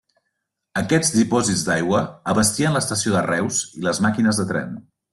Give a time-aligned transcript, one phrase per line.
[0.81, 2.01] Aquests dipòsits d'aigua
[2.35, 4.79] abastien l'estació de Reus i les màquines de tren.